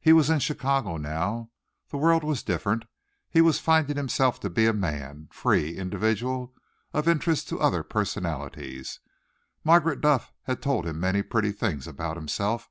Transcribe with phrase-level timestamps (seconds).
[0.00, 1.50] He was in Chicago now.
[1.88, 2.84] The world was different.
[3.28, 6.54] He was finding himself to be a man, free, individual,
[6.92, 9.00] of interest to other personalities.
[9.64, 12.70] Margaret Duff had told him many pretty things about himself.